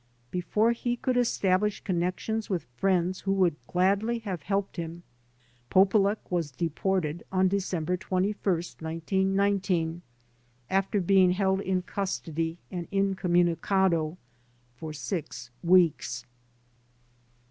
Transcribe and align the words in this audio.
Before 0.31 0.71
he 0.71 0.95
could 0.97 1.15
establish 1.15 1.83
connections 1.83 2.49
with 2.49 2.63
friends 2.75 3.19
who 3.19 3.31
would 3.33 3.55
gladly 3.67 4.17
have 4.17 4.41
helped 4.41 4.77
him, 4.77 5.03
Polulech 5.69 6.17
was 6.31 6.49
de 6.49 6.69
ported 6.69 7.21
on 7.31 7.47
December 7.47 7.97
21, 7.97 8.33
1919, 8.43 10.01
after 10.71 10.97
having 10.97 11.05
been 11.05 11.31
held 11.33 11.61
in 11.61 11.83
custody 11.83 12.57
and 12.71 12.87
"incommunicado" 12.91 14.17
for 14.75 14.91
six 14.91 15.51
weeks. 15.63 16.25